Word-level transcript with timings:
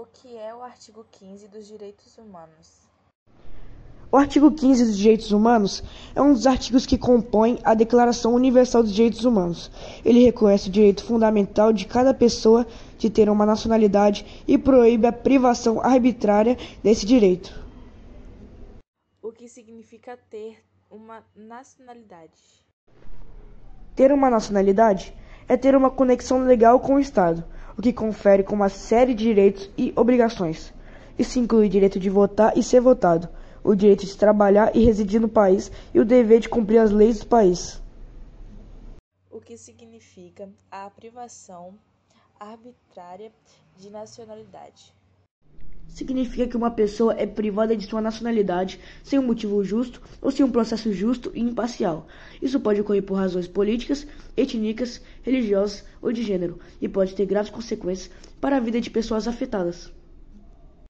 O 0.00 0.06
que 0.06 0.38
é 0.38 0.54
o 0.54 0.62
artigo 0.62 1.04
15 1.10 1.48
dos 1.48 1.66
Direitos 1.66 2.16
Humanos? 2.16 2.86
O 4.12 4.16
artigo 4.16 4.52
15 4.52 4.84
dos 4.84 4.96
Direitos 4.96 5.32
Humanos 5.32 5.82
é 6.14 6.22
um 6.22 6.32
dos 6.32 6.46
artigos 6.46 6.86
que 6.86 6.96
compõem 6.96 7.58
a 7.64 7.74
Declaração 7.74 8.32
Universal 8.32 8.84
dos 8.84 8.94
Direitos 8.94 9.24
Humanos. 9.24 9.72
Ele 10.04 10.24
reconhece 10.24 10.68
o 10.68 10.70
direito 10.70 11.02
fundamental 11.02 11.72
de 11.72 11.84
cada 11.84 12.14
pessoa 12.14 12.64
de 12.96 13.10
ter 13.10 13.28
uma 13.28 13.44
nacionalidade 13.44 14.44
e 14.46 14.56
proíbe 14.56 15.08
a 15.08 15.12
privação 15.12 15.80
arbitrária 15.80 16.56
desse 16.80 17.04
direito. 17.04 17.52
O 19.20 19.32
que 19.32 19.48
significa 19.48 20.16
ter 20.30 20.62
uma 20.88 21.24
nacionalidade? 21.34 22.64
Ter 23.96 24.12
uma 24.12 24.30
nacionalidade 24.30 25.12
é 25.48 25.56
ter 25.56 25.74
uma 25.74 25.90
conexão 25.90 26.44
legal 26.44 26.78
com 26.78 26.94
o 26.94 27.00
Estado, 27.00 27.44
o 27.78 27.80
que 27.80 27.92
confere 27.92 28.42
com 28.42 28.56
uma 28.56 28.68
série 28.68 29.14
de 29.14 29.22
direitos 29.22 29.70
e 29.78 29.92
obrigações. 29.94 30.74
Isso 31.16 31.38
inclui 31.38 31.66
o 31.66 31.70
direito 31.70 32.00
de 32.00 32.10
votar 32.10 32.58
e 32.58 32.62
ser 32.62 32.80
votado, 32.80 33.28
o 33.62 33.72
direito 33.72 34.04
de 34.04 34.16
trabalhar 34.16 34.74
e 34.74 34.84
residir 34.84 35.20
no 35.20 35.28
país 35.28 35.70
e 35.94 36.00
o 36.00 36.04
dever 36.04 36.40
de 36.40 36.48
cumprir 36.48 36.78
as 36.78 36.90
leis 36.90 37.20
do 37.20 37.26
país. 37.26 37.80
O 39.30 39.40
que 39.40 39.56
significa 39.56 40.48
a 40.68 40.90
privação 40.90 41.72
arbitrária 42.40 43.30
de 43.76 43.88
nacionalidade? 43.90 44.92
Significa 45.88 46.46
que 46.46 46.56
uma 46.56 46.70
pessoa 46.70 47.14
é 47.18 47.26
privada 47.26 47.76
de 47.76 47.86
sua 47.86 48.00
nacionalidade 48.00 48.78
sem 49.02 49.18
um 49.18 49.26
motivo 49.26 49.64
justo 49.64 50.00
ou 50.20 50.30
sem 50.30 50.44
um 50.44 50.50
processo 50.50 50.92
justo 50.92 51.32
e 51.34 51.40
imparcial. 51.40 52.06
Isso 52.40 52.60
pode 52.60 52.80
ocorrer 52.80 53.02
por 53.02 53.14
razões 53.14 53.48
políticas, 53.48 54.06
étnicas, 54.36 55.00
religiosas 55.22 55.84
ou 56.00 56.12
de 56.12 56.22
gênero 56.22 56.58
e 56.80 56.88
pode 56.88 57.14
ter 57.14 57.26
graves 57.26 57.50
consequências 57.50 58.10
para 58.40 58.56
a 58.56 58.60
vida 58.60 58.80
de 58.80 58.90
pessoas 58.90 59.26
afetadas. 59.26 59.92